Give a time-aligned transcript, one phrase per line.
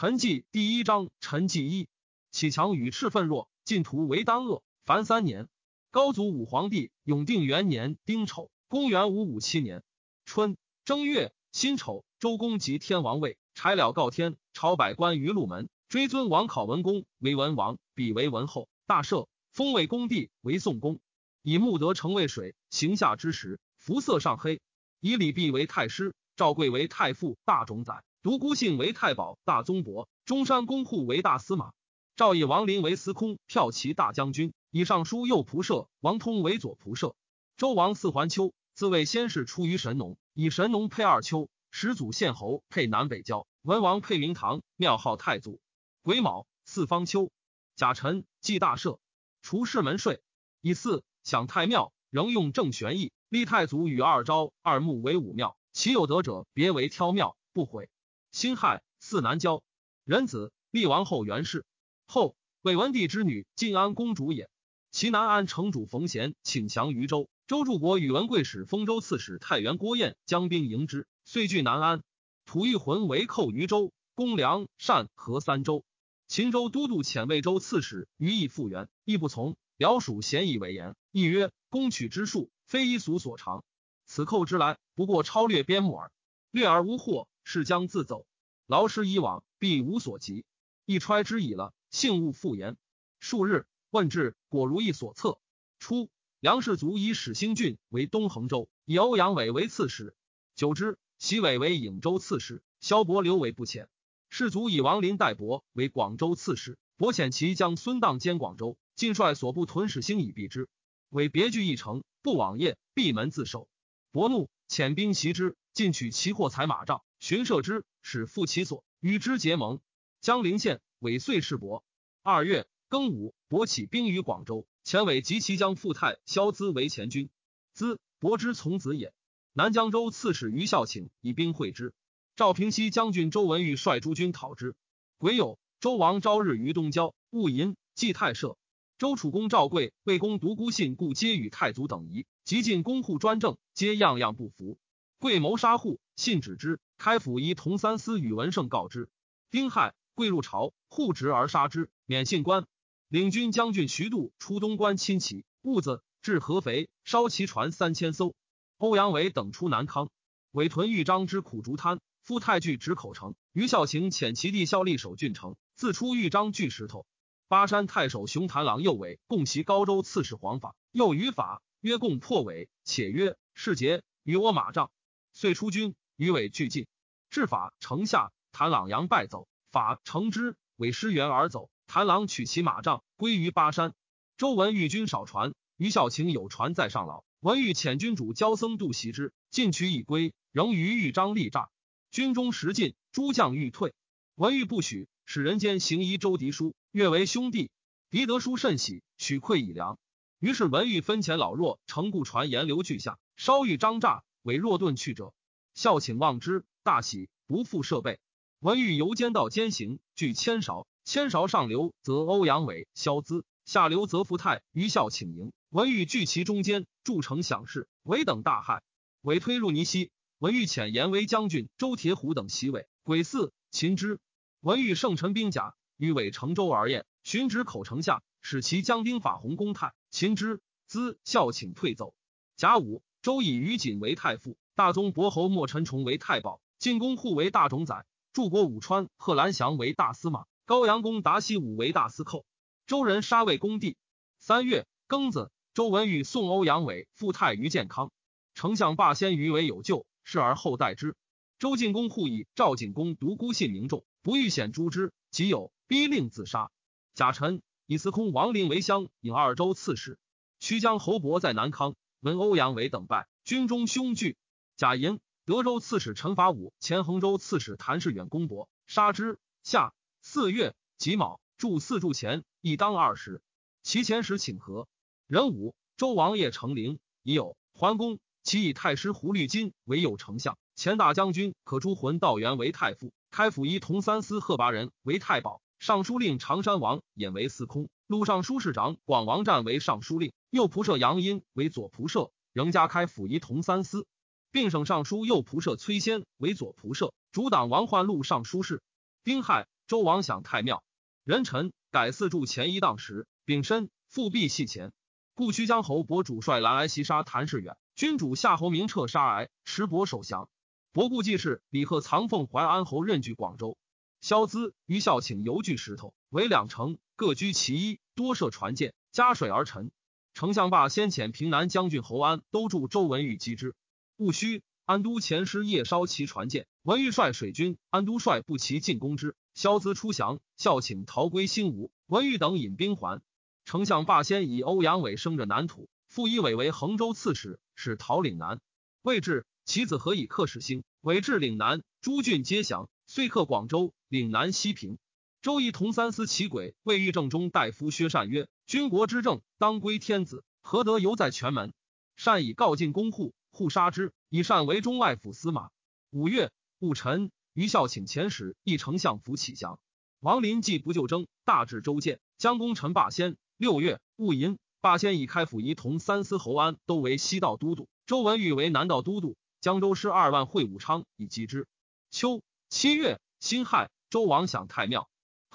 [0.00, 1.86] 陈纪第一章，陈纪一，
[2.30, 5.46] 启强与赤奋若，晋图为丹鄂，凡三年。
[5.90, 9.82] 高祖武皇帝永定元年丁丑，公元五五七年
[10.24, 20.98] 春正月辛丑，周公即天王位，柴了告天，朝百官于鹿门，追尊王考文公为文王，比为文后，大赦，封魏公帝为宋公，
[21.42, 24.62] 以穆德成渭水，行下之时，服色上黑，
[25.00, 28.02] 以李弼为太师，赵贵为太傅，大冢宰。
[28.22, 31.72] 独孤信为太保、大宗伯，中山公护为大司马。
[32.16, 37.14] 赵以王林为司空、骠骑大将军，以尚书右仆射王通为左仆射。
[37.56, 45.58] 周王四环丘，自谓先是出于神农，以神农配二丘，始祖献侯配南北郊，文王配明堂，庙号太祖。
[46.02, 47.30] 癸卯，四方丘。
[47.74, 48.98] 甲辰，祭大赦，
[49.40, 50.20] 除世门税。
[50.60, 57.88] 以四享太庙，仍用正玄义，立太祖与二昭、二穆为武庙，其有德者，别为挑庙，不毁。
[58.32, 59.62] 辛亥，四南郊，
[60.04, 61.64] 仁子立王后元氏。
[62.06, 64.48] 后魏文帝之女晋安公主也。
[64.92, 72.02] 其南安城主冯贤请降于州，周柱国与文贵使丰州刺史太原郭彦将兵迎之，遂据南安。
[72.44, 75.84] 吐玉浑为寇于州，攻梁单河三州。
[76.28, 79.56] 秦州都督遣魏州刺史于毅复原，亦不从。
[79.76, 83.64] 辽属咸以为言，亦曰：攻取之术，非一俗所长。
[84.06, 86.12] 此寇之来，不过超略边牧耳，
[86.50, 87.28] 略而无获。
[87.52, 88.28] 是将自走，
[88.68, 90.44] 劳师以往，必无所及。
[90.84, 92.76] 一揣之矣了，幸勿复言。
[93.18, 95.40] 数日问至，果如意所测。
[95.80, 100.14] 初，梁氏族以始兴郡为东衡州，以欧阳伟为刺史。
[100.54, 103.88] 久之，袭伟为颍州刺史，萧伯留为不遣。
[104.28, 108.78] 士族以王林代伯为广州刺史，伯遣其将孙荡兼广州。
[108.94, 110.68] 晋率所部屯使兴以避之，
[111.08, 113.68] 为别据一城，不往夜，闭门自守。
[114.12, 117.02] 伯怒，遣兵袭之，进取其货财马帐。
[117.20, 119.80] 寻射之，使复其所，与之结盟。
[120.22, 121.84] 江陵县尾遂世伯。
[122.22, 124.66] 二月庚午，伯起兵于广州。
[124.84, 127.28] 前尾及其将傅太萧咨为前军。
[127.76, 129.12] 咨伯之从子也。
[129.52, 131.92] 南江州刺史于孝请以兵会之。
[132.36, 134.74] 赵平西将军周文玉率诸军讨之。
[135.18, 138.56] 癸酉，周王朝日于东郊，戊寅，祭太社。
[138.96, 144.78] 周楚公赵贵、魏公独孤信故皆与太祖等疑，及进公户专政，皆样样不服。
[145.20, 146.80] 贵谋杀户，信止之。
[146.96, 149.10] 开府仪同三司宇文胜告之。
[149.50, 152.66] 丁亥，贵入朝，护职而杀之，免信官。
[153.06, 158.34] 领军将军徐度出东关亲骑，兀子至合肥，烧其船三千艘。
[158.78, 160.08] 欧阳伟等出南康，
[160.52, 163.34] 伪屯豫章之苦竹滩，夫太据止口城。
[163.52, 167.04] 于孝行遣其弟孝立守郡城，自出豫章据石头。
[167.46, 174.90] 巴山太守熊谭郎右伟共袭高州刺史黄法，又于法曰共破伟，且曰世杰与我马帐，
[175.40, 175.94] 遂出军。
[176.16, 176.86] 于伟俱进，
[177.30, 181.70] 至法城下，谭朗阳败走，法乘之，韦失援而走。
[181.86, 183.94] 谭朗取其马杖，归于巴山。
[184.36, 187.24] 周文玉军少船，于孝晴有船在上老。
[187.40, 191.70] 文玉遣军主焦僧渡袭之，进取已归，仍于豫章立诈。
[192.10, 193.94] 军中食尽，诸将欲退，
[194.34, 197.70] 文玉不许，使人间行医周迪书，越为兄弟。
[198.10, 199.98] 狄德书甚喜，许馈以粮。
[200.38, 205.34] 于是文玉分遣老弱，乘故船沿流俱下，稍遇张诈，委若遁去者。
[205.74, 208.18] 孝请望之，大喜，不复设备。
[208.58, 214.62] 文玉由奸道兼行，据千勺，千勺上流，则欧阳伟、萧资；下流则福泰。
[214.72, 217.88] 于孝请迎，文玉聚其中间，筑城享事。
[218.02, 218.80] 韦等大骇，
[219.22, 220.10] 韦推入泥溪。
[220.38, 224.18] 文玉遣言为将军周铁虎等袭韦，鬼四擒之。
[224.60, 230.60] 文玉圣臣兵甲，与韦乘舟而宴，寻止口城下，使其将兵法洪公泰擒之。
[230.86, 232.14] 资孝请退走。
[232.56, 234.56] 甲午，周以于锦为太傅。
[234.74, 242.46] 大宗伯侯莫陈崇为太保，晋公护为大冢宰，柱国武川贺兰祥为大司马，高阳公达西武为大司寇。
[242.86, 243.96] 周人杀魏公帝。
[244.38, 248.10] 三月庚子，周文玉送欧阳伟复太于建康。
[248.54, 251.14] 丞相罢先于为有救，事而后代之。
[251.58, 256.70] 周进公护以赵景公独孤信名众，不欲显诛之，即有逼令自杀。
[257.12, 260.18] 贾臣以司空王林为相，引二州刺史。
[260.58, 264.36] 曲江侯伯在南康，闻欧阳为等败，军中凶惧。
[264.76, 269.38] 贾银德州刺史陈法武，前衡州刺史谭世远公伯杀之。
[269.62, 273.40] 夏四月己卯，铸四柱前，一当二十。
[273.82, 274.86] 其前时请和。
[275.28, 294.04] 壬午，周王爷成陵，已有桓公，其以太师胡律金为右丞相，前大将军可朱浑道元为太傅，开府仪同三司贺拔仁为太保，尚书令常山王衍为司空，录尚书侍长广王湛为尚书令，右仆射杨殷为左仆射，仍加开府仪同三司。
[294.50, 298.82] 并省尚书右仆射崔先为左仆射，主党王焕禄尚书事。
[299.22, 300.82] 丁亥，周王享太庙。
[301.22, 304.92] 人臣改四柱前一当时，丙申，复辟系前。
[305.34, 310.50] 故须江侯伯主帅蓝来袭杀谭士远，君主夏侯明撤杀癌，持伯守降。
[310.90, 313.78] 伯故继事李贺藏凤淮安侯任据广州。
[314.20, 319.90] 萧资于孝请游据石头，为两城，各居其一，多设船舰，加水而沉。
[320.32, 323.74] 丞相罢先遣平南将军侯安都助周文玉击之。
[324.16, 329.36] 戊戌，安都前师夜烧其船舰，文玉率水军，安都率步骑进攻之。
[329.52, 331.92] 萧资出降，孝请逃归新吴。
[332.06, 333.20] 文玉等引兵还。
[333.66, 338.62] 丞相罢先以欧阳伟升着南土，复以伟为衡州刺史，使讨岭南。
[339.02, 340.84] 未至，其子何以克使兴？
[341.02, 344.96] 伟至岭南，诸郡皆降，遂克广州、岭南西平。
[345.42, 351.72] 周仪同三司其轨，魏御正中大夫薛善曰：“军国之政，当归天子，何得犹在权门？”
[352.14, 354.12] 善以告进公户，户杀之。
[354.28, 355.70] 以善为中外府司马。
[356.10, 357.30] 五月，戊辰。
[357.54, 359.80] 余孝请前使议丞相府起降，
[360.20, 363.38] 王林既不就征，大至周建，将功臣霸先。
[363.56, 371.66] 六月戊寅，霸先以开府仪同三司侯安都为西道都督，周文玉为南道都督，江州师二万会武昌以击之。
[372.10, 375.08] 秋七月辛亥，周王享太庙。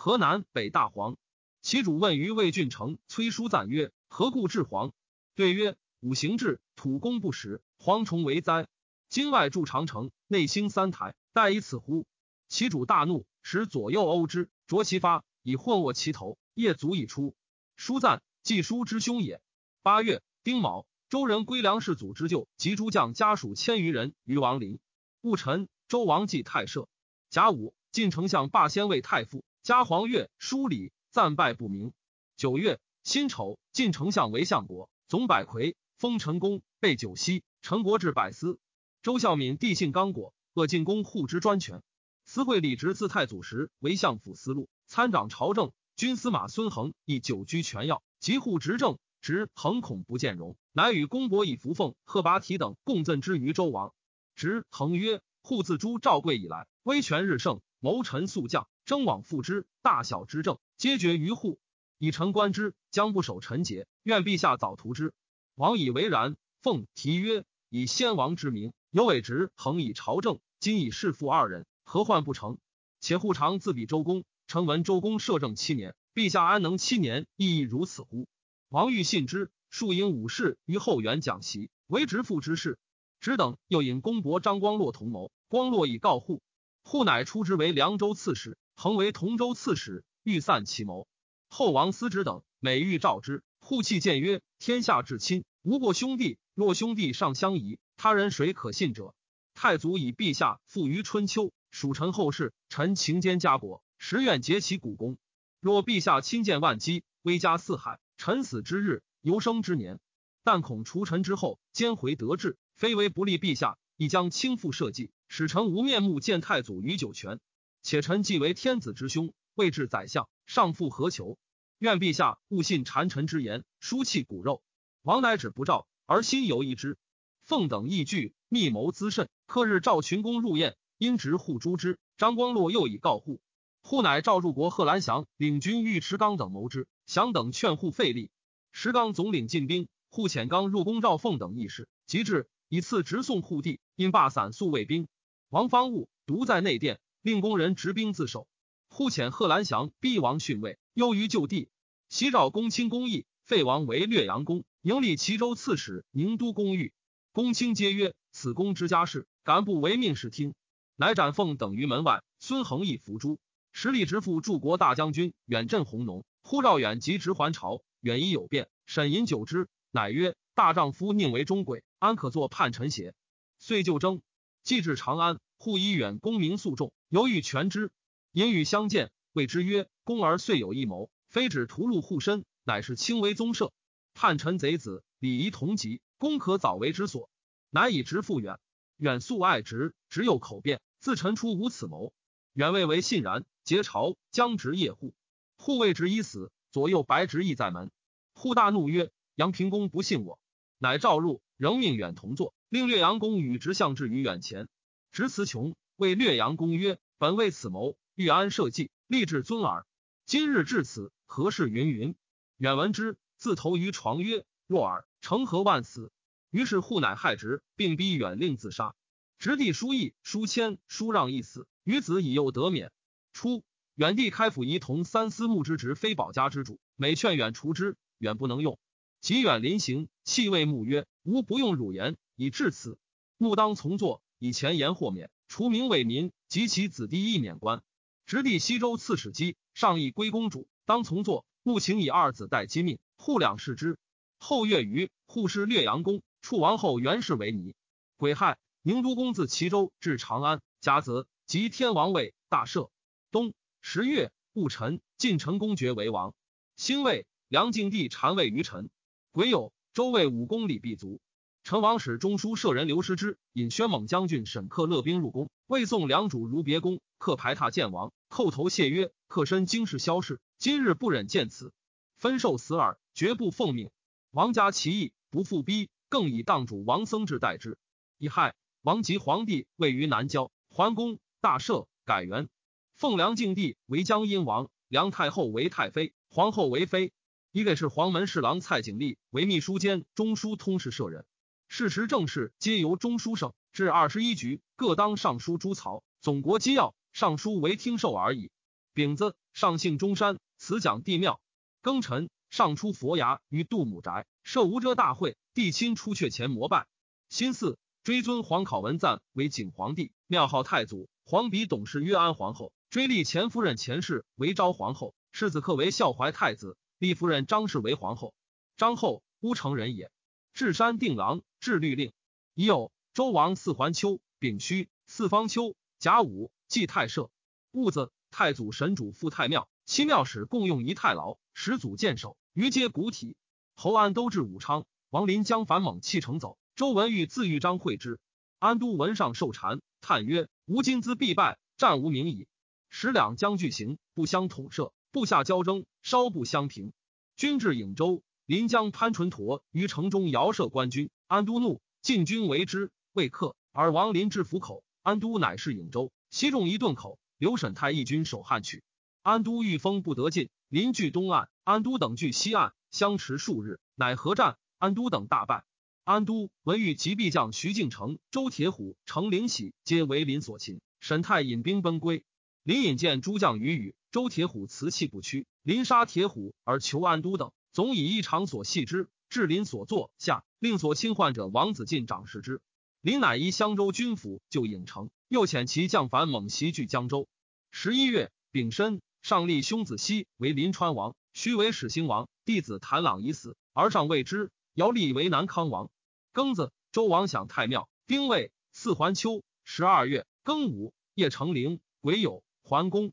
[0.06, 1.18] 河南北大黄，
[1.64, 4.94] 其主问于魏郡城崔叔赞曰：“何故治黄？”
[5.34, 8.68] 对曰：“五行至，土公不实，蝗虫为灾。
[9.10, 12.06] 今外筑长城，内兴三台。”待以此乎？
[12.48, 17.36] 其主大怒，使左右殴之，着其发，以混卧其头，业足以出。
[17.76, 19.42] 叔赞，季叔之兄也。
[19.82, 24.78] 八月丁卯，周人归梁氏祖之旧，及诸将家属千余人于王陵。
[25.22, 26.88] 戊辰，周王祭太社。
[27.32, 31.92] 甲午，晋丞相霸先为太傅，加黄钺书礼，赞拜不明。
[32.38, 38.60] 九月辛丑，晋丞相为相国，总百魁，封陈公，备九锡，陈国治百司。
[39.02, 40.36] 周孝敏地信刚果。
[40.54, 41.82] 恶进宫护之专权，
[42.26, 45.72] 司会李直自太祖时为相府司路，参掌朝政。
[45.96, 53.96] 军司马孙恒亦久居权要，及护执政，直恒恐不见容，乃与公伯以扶凤、贺拔提等共赠之于周王。
[54.36, 61.60] 直恒曰：“护自诸赵贵以来，威权日盛，谋臣速将，征往复之，大小之政，皆决于户。
[62.00, 65.14] 以臣观之，将不守臣节，愿陛下早图之。”
[65.54, 66.36] 王以为然。
[66.64, 72.58] 奉提曰：“以先王之名，有委直恒以朝政。”今以弑父二人，何患不成？
[73.02, 78.28] 且护常自比周公，臣闻周公摄政七年，陛下安能七年亦如此乎？
[78.70, 82.80] 王欲信之，数引武士于后园讲席，为直父之事。
[83.20, 86.42] 直等又引公伯张光洛同谋，光洛以告护，
[86.88, 91.08] 护乃出之为凉州刺史，恒为同州刺史，欲散其谋。
[91.50, 96.38] 后王思之等每欲召之，护弃谏曰：天下至亲，无过兄弟。
[96.54, 99.16] 若兄弟尚相疑，他人谁可信者？
[99.56, 105.18] 太祖以陛下富于春秋，属臣后世，臣勤兼家国，实愿竭其股功。
[105.60, 110.00] 若陛下亲见万机，威加四海，臣死之日，犹生之年。
[110.44, 117.40] 但恐除臣之后，兼回得志，非为不利陛下，亦将倾覆社稷，使臣无面目见太祖于九泉。
[117.82, 121.38] 且臣既为天子之兄，位至宰相，上复何求？
[121.78, 124.64] 愿陛下勿信谗臣之言，疏弃骨肉。
[125.02, 126.98] 王乃止不召，而心犹疑之。
[127.44, 129.30] 凤等亦惧，密谋滋甚。
[129.46, 132.00] 克日召群公入宴，因直护诛之。
[132.18, 133.40] 张光洛又以告护，
[133.82, 136.88] 护乃召入国贺兰祥领军尉迟刚等谋之。
[137.06, 138.32] 祥等劝护费力，
[138.72, 141.88] 石刚总领进兵，护遣刚入宫赵凤等议事。
[142.08, 145.08] 及至，以次直送护地，因罢散宿卫兵。
[145.50, 148.48] 王方悟独在内殿，令工人执兵自守。
[148.88, 151.70] 护遣贺兰祥逼王逊位，忧于就地。
[152.10, 156.94] 袭召公卿公义，废王为略阳公，迎立齐州刺史、宁都公寓。
[157.32, 160.56] 公卿皆曰：“此公之家事，敢不唯命视听？”
[160.98, 162.24] 乃斩凤等于门外。
[162.40, 163.40] 孙恒亦伏诛。
[163.72, 167.82] 时立直父柱国大将军远镇弘农，呼召远及直还朝。
[168.00, 173.14] 远疑有变，审饮酒之，乃曰：“大丈夫宁为忠鬼，安可作叛臣邪？”
[173.60, 174.22] 遂就征，
[174.66, 177.92] 既至长安，护以远功名诉众，犹豫全之。
[178.32, 183.72] 隐与相见，谓之曰：“公儿遂有一谋，非止屠戮护身，乃是轻为宗社。
[184.16, 187.30] 叛臣贼子，礼仪同级。”公可早为之所，
[187.70, 188.58] 乃以直复远。
[188.98, 192.12] 远素爱直，只有口辩，自陈出无此谋。
[192.54, 195.14] 远未为信然，结朝将直夜护，
[195.58, 197.92] 护谓直已死，左右白直亦在门。
[198.34, 200.40] 护大怒曰：“杨平公不信我。”
[200.78, 204.68] 乃召入，仍命远同坐，令略阳公与直相至于远前。
[205.12, 209.86] 直词穷，谓略阳公曰：“本为此谋，欲安社稷，立志尊耳。
[210.26, 212.16] 今日至此，何事？”云云。
[212.58, 216.12] 远闻之，自投于床曰：“若尔。”成何万死？
[216.52, 218.94] 于是护乃害直，并逼远令自杀。
[219.40, 222.92] 直弟叔义、叔谦、叔让一死，于子以幼得免。
[223.34, 223.64] 初，
[223.96, 228.78] 远帝开府仪同三司牧之职，非保家之主，每劝远除之，远不能用。
[229.26, 233.00] 及远临行，弃谓穆曰：“吾不用汝言，以至此。
[233.38, 237.82] 穆当从坐，以前言豁免，除名为民，及其子弟亦免官。
[238.28, 241.44] 直隶西州刺史姬上议归公主，当从坐。
[241.64, 243.98] 穆请以二子代姬命，护两世之。
[244.38, 247.74] 后月余，护士略阳公，处王后袁氏为尼。
[248.18, 252.92] 癸亥，宁都公自齐州至长安，甲子，即天王位，大赦。
[253.32, 256.36] 冬十月，戊辰，晋成公爵为王。
[256.76, 258.92] 辛未，梁敬帝禅位于陈。
[259.36, 261.20] 癸酉，周魏武公李必卒。
[261.66, 271.74] 陈王使中书舍人刘师之引宣猛将军沈克勒兵入宫，魏宋良主如别宫，克排闼见王，叩头谢曰：“克身经世消逝，今日不忍见此，
[272.16, 273.90] 分受死耳，绝不奉命。”
[274.32, 277.78] 王家其意，不复逼，更以当主王僧志代之。
[278.18, 282.48] 乙亥，王及皇帝位于南郊，桓公大赦，改元。
[282.94, 287.12] 奉梁敬帝为江阴王，梁太后为太妃，皇后为妃。
[287.56, 291.26] 一位是黄门侍郎蔡景历为秘书监中书通事舍人，
[291.70, 293.54] 事实政事皆由中书省。
[293.72, 298.52] 至二十一局，各当尚书诸曹，总国机要，尚书为听授而已。
[298.94, 301.40] 丙子，上幸中山，此讲帝庙。
[301.82, 306.88] 庚辰，上出佛牙于杜母宅，设无遮大会，帝亲出阙前膜拜。
[307.30, 311.08] 辛巳，追尊皇考文赞为景皇帝，庙号太祖。
[311.24, 316.76] 皇比董氏曰安皇后，追立前夫人前氏为昭皇后，世子克为孝怀太子。
[316.98, 318.34] 立夫人张氏为皇后，
[318.78, 320.12] 张后乌城人也。
[320.54, 322.14] 置山定郎，至律令。
[322.54, 327.30] 已有周王四环丘、丙戌、四方丘、甲午祭太社。
[327.72, 333.36] 戊子，太祖神主赴太庙，七庙使共用一太牢，始祖见首，余皆古体。
[333.76, 336.58] 侯安都至武昌，王林将反猛弃城走。
[336.78, 338.20] 周文玉自豫章会之，
[338.60, 342.48] 安都闻上受禅，叹曰：“吾今兹必败，战无名矣。
[342.90, 346.92] 使两将俱行，不相统摄。”部下交争，稍不相平。
[347.38, 353.56] 军至颍州，临江潘纯陀于城中遥射官军，安都怒，进军围之，未克。
[353.72, 357.18] 而王林至府口，安都乃是颍州，西中一顿口。
[357.38, 358.84] 刘沈太义军守汉去，
[359.22, 365.64] 安都遇风不得进，临据东岸，安都等据西岸，相持数日，乃合战，安都等大败。
[366.04, 372.26] 安都闻欲及必将徐敬成、周铁虎、程灵喜皆为林所擒，沈太引兵奔归。
[372.64, 373.96] 林引见诸将于宇。
[374.16, 379.10] 周铁虎辞气不屈，临杀铁虎而求安都等，总以一场所系之。
[379.28, 382.62] 至临所坐下，令所亲患者王子进掌视之。
[383.02, 387.28] 林乃依襄州军府就郢城，又遣其将樊猛袭据江州。
[387.72, 392.30] 十一月丙申，上立兄子熙为临川王，须为始兴王。
[392.46, 394.50] 弟子谭朗已死，而上未之。
[394.76, 395.90] 姚立为南康王。
[396.34, 399.44] 庚子，周王享太庙，丁未，四环秋。
[399.66, 403.12] 十二月庚午，夜成陵，癸酉，桓公。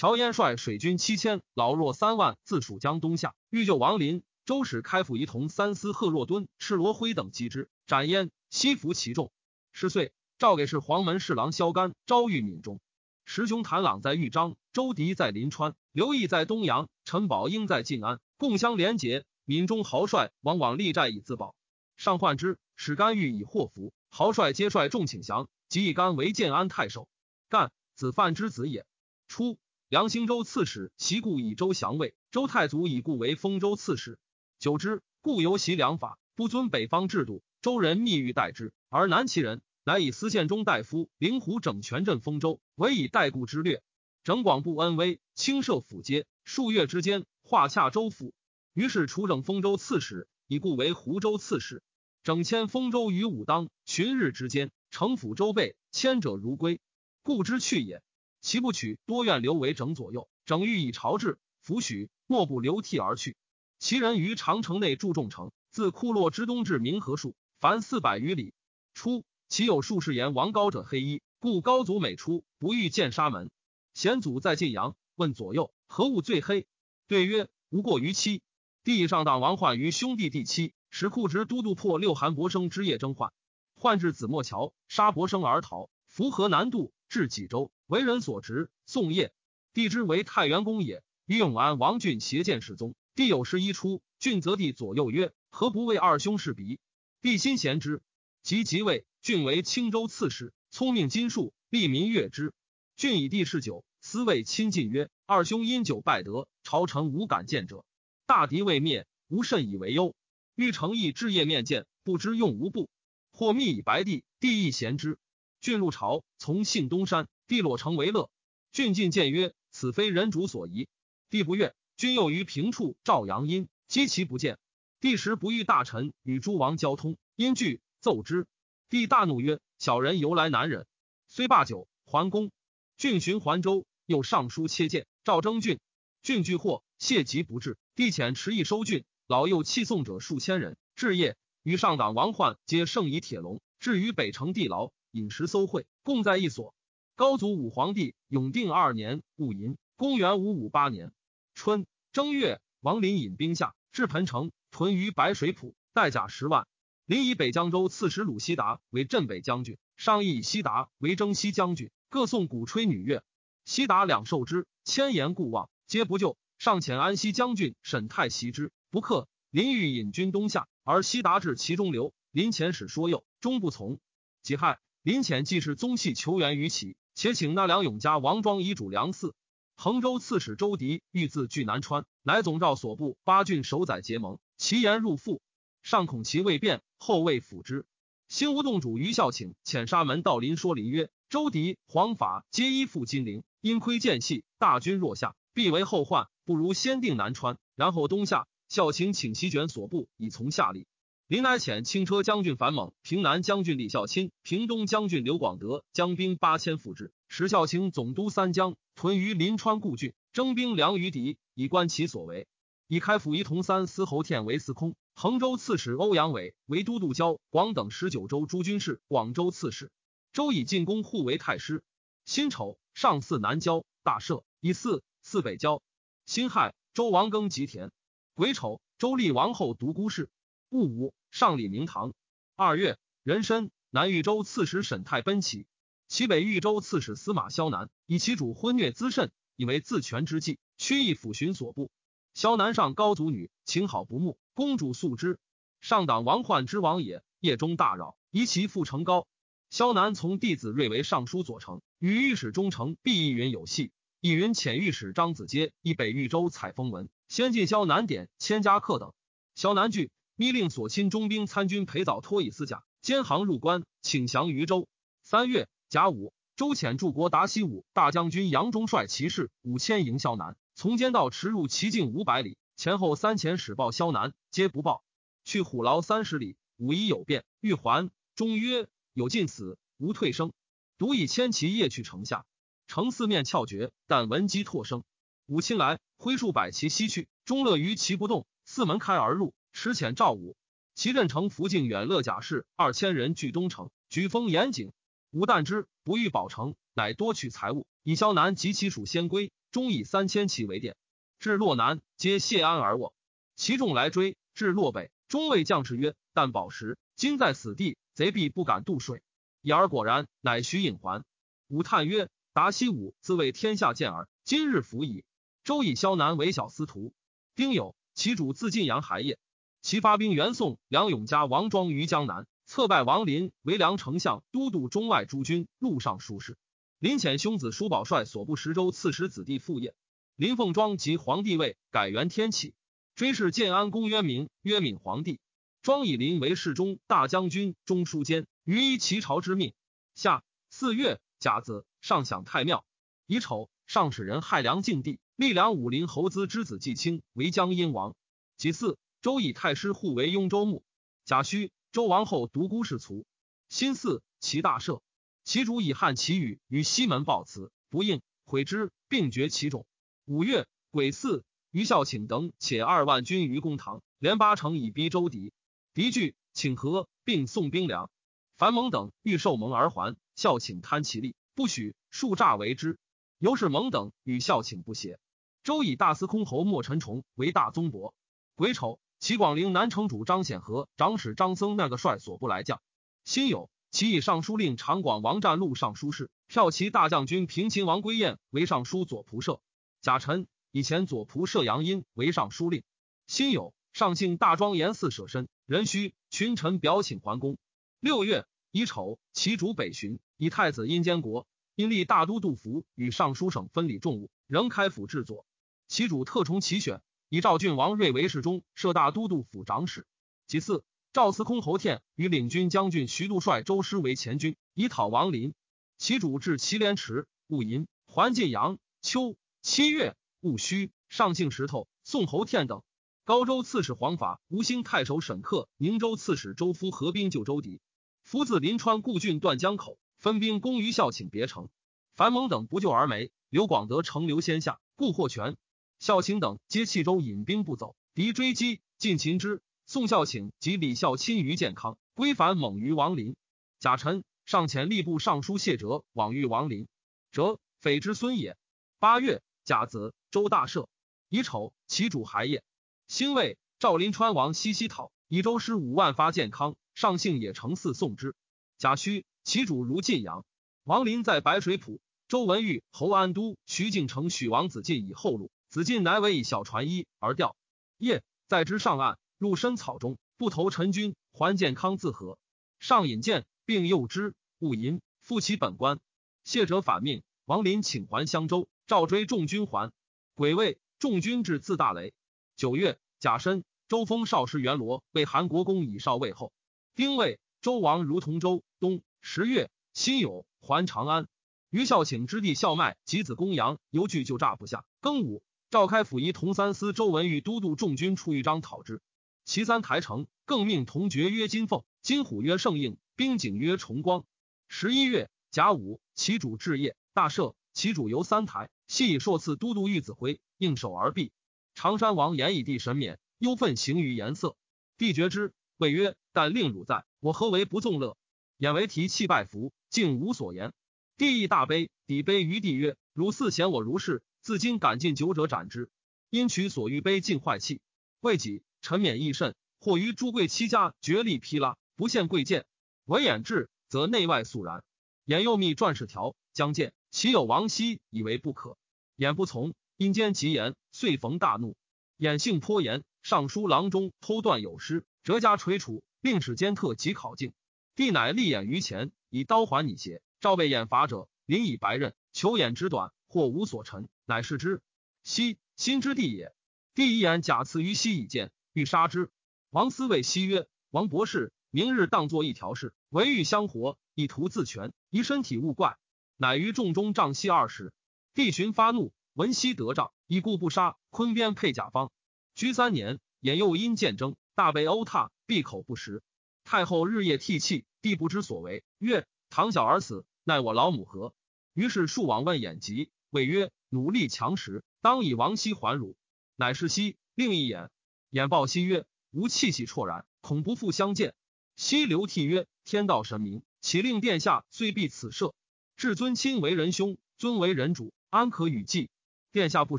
[0.00, 4.22] 乔燕率水军七千，老弱三万，自蜀江东下，欲救王林。
[4.46, 9.30] 周使开府仪同三司贺若敦、赤罗辉等击之，斩燕，西服其众。
[9.72, 12.80] 十岁，诏给是黄门侍郎萧干招谕闽中。
[13.26, 19.26] 师兄谭朗在豫章，周迪在临川，刘毅在东阳，陈宝英在晋安，共相连结。
[19.44, 21.54] 闽中豪帅往往立寨以自保。
[21.98, 27.06] 上患之，使干欲以祸福，豪帅皆率众请降，即以干为建安太守。
[27.50, 28.86] 干，子范之子也。
[29.28, 29.58] 初。
[29.90, 34.20] 梁兴州刺史袭故以周降魏，周太祖以故为丰州刺史。
[34.60, 37.42] 久之，故由袭良法，不遵北方制度。
[37.60, 43.82] 周人密欲代之，而南齐人乃以司宪中大夫灵狐整权镇丰州，委以代故之略。
[44.22, 48.32] 整广布恩威，轻设府阶，数月之间，化洽州府。
[48.72, 51.82] 于是除整丰州刺史，以故为湖州刺史。
[52.22, 56.80] 整迁丰州于武当，旬日之间，城府周备，迁者如归，
[57.24, 58.04] 故之去也。
[58.40, 60.28] 其不取，多愿留为整左右。
[60.44, 63.36] 整欲以朝治，弗许，莫不流涕而去。
[63.78, 68.54] 其人于长城内筑众城，自库洛之东至明河树，凡四百余里。
[68.94, 73.50] 初，其有数士言王高者黑衣，故高祖每出，不欲见沙门。
[73.94, 76.66] 贤祖在晋阳，问左右何物最黑？
[77.06, 78.42] 对曰：无过于妻。
[78.82, 83.32] 地上党王患于兄弟第七，使库直都督破六韩伯生之夜征患，
[83.76, 86.92] 患至子墨桥，杀伯生而逃，符河南渡。
[87.10, 88.70] 至济州，为人所执。
[88.86, 89.34] 宋业，
[89.74, 91.02] 帝之为太原公也。
[91.26, 96.78] 于永安王俊携见世宗，帝有事一出，俊则帝左右曰：“何不为二兄事鼻？”
[97.20, 98.00] 帝心贤之，
[98.44, 99.04] 即即位。
[99.20, 102.54] 俊为青州刺史，聪明金术，利民悦之。
[102.94, 107.84] 俊以帝嗜酒，思谓亲近曰：“二兄因酒败德，朝臣无敢见者。
[108.24, 110.14] 大敌未灭，吾甚以为忧。
[110.54, 112.88] 欲诚意置业面见，不知用无不。
[113.32, 115.18] 或密以白帝，帝亦贤之。
[115.60, 118.30] 郡入朝，从信东山，帝裸城为乐。
[118.72, 120.88] 郡进谏曰：“此非人主所宜。
[121.28, 124.58] 帝不悦，君又于平处赵阳阴，击其不见。
[125.00, 128.46] 帝时不遇大臣与诸王交通，因惧奏之。
[128.88, 130.86] 帝大怒曰：“小人由来难忍。”
[131.28, 132.50] 虽罢酒，还宫。
[132.96, 135.78] 郡寻还州，又上书切谏赵征郡。
[136.22, 137.76] 郡惧祸，谢疾不至。
[137.94, 140.78] 帝遣迟役收郡，老幼弃送者数千人。
[140.96, 146.74] 至夜，与上党王焕皆盛以铁笼，至于北城地牢，饮食搜会，共在一所。
[147.16, 151.12] 高祖武皇帝永定二年戊寅，公元五五八年
[151.54, 156.66] 春正月，王林引兵下至彭城，屯于白水浦，带甲十万。
[157.04, 163.24] 临以北江州刺史鲁西达为镇北将军，上议以西达为征西将军，各送鼓吹女乐。
[163.64, 166.38] 西达两受之，千言固望，皆不就。
[166.58, 169.28] 上遣安西将军沈泰袭之，不克。
[169.50, 172.14] 林欲引军东下，而西达至其中流。
[172.30, 173.98] 林遣使说诱，终不从。
[174.42, 179.32] 己亥，林遣既是宗系求援于齐，且请那梁永家王庄遗主梁嗣。
[179.74, 185.40] 衡州刺史周迪欲自据南川，乃总召所部八郡守宰结盟，其言入腹。
[185.82, 187.86] 上恐其未变，后未辅之。
[188.28, 196.28] 新吴洞主于孝请遣沙门道林说林曰：“周迪、黄法皆依附金陵，因窥间隙，大军若下，必为后患。
[196.44, 198.46] 不如先定南川，然后东下。
[198.68, 200.86] 孝请请其卷所部以从下力。
[201.30, 212.48] 林乃遣轻车将军樊猛、平南将军李孝钦、平东将军刘广德将兵八千赴之，石孝卿总督三江屯于临川故郡，征兵粮于敌，以观其所为。
[212.88, 219.92] 以开府仪同三司侯天为司空。”衡州刺史欧阳伟为都督交广等十九州诸军事，广州刺史。
[220.32, 221.84] 周以进攻护为太师。
[222.24, 224.42] 辛丑，上巳南郊，大赦。
[224.58, 225.80] 以巳，巳北郊。
[226.26, 227.92] 辛亥，周王庚吉田。
[228.34, 230.28] 癸丑，周立王后独孤氏。
[230.70, 232.12] 戊午，上礼明堂。
[232.56, 235.66] 二月，壬申，南豫州刺史沈泰奔齐。
[236.08, 241.90] 其北豫州刺史司马萧南以其主昏虐滋甚，以为自权之计，屈意抚寻所部。
[242.34, 244.38] 萧南上高祖女，情好不睦。
[244.54, 245.38] 公主素之，
[245.80, 247.22] 上党王焕之王也。
[247.38, 249.26] 夜中大扰，疑其父成高。
[249.70, 253.92] 萧南从弟子睿为尚书左丞，与御史中丞毕义云有隙。
[254.20, 259.14] 义云遣御史张子阶以北豫州采风文，先进萧南典千家客等。
[259.54, 264.88] 萧南惧，密令所亲中兵参军裴藻托以私甲，兼行入关，请降于州。
[265.22, 272.56] 三月甲午，周遣驻国达西武大将军杨忠率骑士五千迎萧南，从间道驰入其境五百里。
[272.74, 275.04] 前后三遣使报萧南，皆不报。
[275.44, 278.10] 去虎牢三十里，武一有变，欲还。
[278.34, 280.54] 终曰：“有尽死，无退生。”
[280.96, 282.46] 独以千骑夜去城下，
[282.86, 285.04] 城四面翘绝，但闻鸡唾声。
[285.44, 287.28] 武亲来，挥数百骑西去。
[287.44, 290.58] 终乐于其不动，四门开而入，持遣赵武。
[290.94, 294.92] 其镇城福晋远乐甲士二千人聚东城，举封严谨。
[295.30, 299.50] 武旦之不欲保城，乃多取财物，以萧南及其属先归。
[299.70, 300.96] 终以三千骑为殿。
[301.38, 303.14] 至洛南，皆谢安而卧。
[303.56, 309.22] 其众来追，至洛北，中尉将士曰：“但保石今在此地，贼必不敢渡水。”
[309.64, 311.24] 已而果然，乃许引还。
[311.68, 315.24] 武叹曰：“达西武自为天下健耳，今日服矣。”
[315.64, 317.14] 周以萧南为小司徒。
[317.54, 319.38] 丁酉，其主自晋阳还也。
[319.82, 326.58] 其发兵援宋，梁永嘉王庄于江南，策拜王林为梁丞相、都督中外诸军、路上书事。
[326.98, 329.94] 林遣兄子叔宝帅所部十州刺史子弟父业。
[330.36, 332.74] 林凤庄即皇帝位，改元天启，
[333.14, 335.40] 追谥建安公曰明，曰敏皇帝。
[335.80, 339.72] 庄以林为侍中、大将军、中书监，于依其朝之命。
[340.14, 342.84] 夏四月甲子，上享太庙。
[343.26, 348.14] 乙丑，上使人害梁敬帝，立梁武林侯资之子季清为江阴王。
[348.58, 350.82] 己巳，周以太师护为雍州牧。
[351.26, 353.26] 贾诩，周王后独孤氏卒。
[353.68, 355.02] 辛巳，齐大赦。
[355.44, 359.86] 其主以汉祈雨于西门报辞，不应，悔之，并绝其种。
[360.24, 365.52] 五月癸巳，于孝请等且二万军于公堂，连八城以逼周敌。
[365.92, 368.10] 敌惧，请和，并送兵粮。
[368.56, 372.98] 樊蒙等欲受蒙而还，孝请贪其利，不许，数诈为之。
[373.38, 375.18] 由是蒙等与孝请不协。
[375.62, 378.14] 周以大司空侯莫陈崇为大宗伯。
[378.54, 382.80] 癸丑，齐广陵南城主张显和长史张僧那个帅所部来将。
[383.24, 389.60] 辛酉，其以尚书令长广王占禄尚书事，骠骑大将军平秦王归彦为尚书左仆射。
[390.00, 392.82] 贾臣以前左仆射杨殷为尚书令，
[393.26, 397.58] 辛酉，上幸大庄严寺舍身，壬戌，群臣表请还宫。
[398.00, 405.44] 六月乙丑，其主北巡，以太子阴监国，因立大都督府与尚书省分理重务，仍开府治左。
[405.88, 407.02] 其主特重其选，
[407.32, 410.04] 以赵郡王睿为侍中，设大都督府长史。
[410.48, 415.54] 其次，赵司空侯天与领军将军徐度率周师为前军，以讨王林。
[415.96, 418.78] 其主至祁连池，戊寅，还晋阳。
[419.00, 419.36] 秋。
[419.62, 422.82] 七月戊戌，上姓石头，宋侯天等。
[423.24, 427.80] 高州刺史黄法、吴兴太守沈克、宁州刺史周夫合兵救周迪。
[428.24, 431.68] 夫自临川故郡断江口，分兵攻于孝请别城。
[432.16, 433.30] 樊蒙等不救而没。
[433.50, 435.56] 刘广德乘刘先下，故获全。
[436.00, 439.60] 孝请等皆弃州引兵不走，敌追击，尽擒之。
[439.84, 443.36] 宋孝请及李孝亲于健康，归反猛于王林。
[443.80, 446.88] 贾臣上遣吏部尚书谢哲往遇王林，
[447.32, 448.56] 哲匪之孙也。
[448.98, 450.88] 八月，甲子，周大赦。
[451.28, 452.64] 乙丑，其主还业。
[453.06, 458.34] 辛未，赵临川王西西讨，以周师五万发健康，上幸也成嗣宋之。
[458.78, 460.46] 甲戌，其主如晋阳。
[460.84, 462.00] 王林在白水浦。
[462.26, 467.54] 周文玉、侯安都、徐敬成、许王子进以后路，子晋乃为以小船衣而钓。
[467.96, 472.38] 夜在之上岸，入深草中，不投陈军，还健康自和。
[472.80, 476.00] 上引荐，并诱之，勿淫，复其本官。
[476.42, 479.92] 谢者反命，王林请还襄州，召追众军还。
[480.34, 482.14] 癸未，众军至自大雷。
[482.56, 486.52] 九月，甲申，周封少师元罗为韩国公以少尉后。
[486.96, 489.02] 丁未，周王如同州东。
[489.20, 491.28] 十月，辛酉，还长安。
[491.68, 494.84] 于孝请之弟孝迈及子公羊犹惧就诈不下。
[495.00, 499.00] 庚午，召开府仪同三司周文玉都督众军出豫章讨之。
[499.44, 504.24] 其三台城，更命同爵曰金凤，金虎曰圣应，兵警曰崇光。
[504.66, 511.30] 十一月甲午，其主置业大赦，其主由三台，系以朔赐都督玉子辉，应手而毕。
[511.76, 514.56] 常山王言以帝神免，忧愤行于颜色。
[514.98, 518.16] 帝觉之，谓曰：“但令汝在，我何为不纵乐？”
[518.58, 520.72] 眼为提气拜服，竟无所言。
[521.16, 525.90] 帝亦大悲，抵悲于帝曰：“汝似嫌我如是，自今敢进酒者斩之。”
[526.30, 527.80] 因取所欲杯尽坏气。
[528.20, 529.54] 未己，臣免益甚。
[529.80, 532.66] 或于朱贵戚家绝力披拉，不献贵贱。
[533.06, 534.84] 唯眼至，则内外肃然。
[535.24, 538.76] 眼又密传事条，将见，其有王熙以为不可，
[539.16, 541.76] 眼不从，因间急言，遂逢大怒。
[542.18, 547.54] 眼性颇严，尚书郎中偷断有失，折加垂处，令使监特及考进。
[547.96, 550.20] 帝乃立眼于前，以刀还你邪。
[550.40, 554.80] 赵被眼法者，临以白刃，求眼之短，或无所陈，乃是之。
[555.24, 556.54] 西心之地也。
[556.94, 559.28] 帝一言假赐于西以见，欲杀之。
[559.70, 565.98] 王思谓西曰：“王博士，明日当作一条事，唯欲相活，以图自全，宜身体勿怪。”
[566.38, 567.92] 乃于众中杖西二十。
[568.32, 570.96] 帝寻发怒，闻西得杖，以故不杀。
[571.10, 572.12] 昆边配甲方，
[572.54, 576.22] 居三年，眼又因见争，大被殴踏，闭口不食。
[576.62, 581.34] 太后日夜涕泣，帝不知所为，曰：“唐小儿死。”奈我老母何？
[581.74, 586.16] 于是数往问眼疾，谓曰：“努力强食，当以王熙还汝。”
[586.56, 587.90] 乃是熙另一眼，
[588.30, 591.34] 眼报熙曰：“吾气息绰然，恐不复相见。”
[591.76, 595.52] 熙流涕曰：“天道神明，岂令殿下遂避此赦？
[595.96, 599.10] 至尊亲为人兄，尊为人主，安可与计？
[599.52, 599.98] 殿下不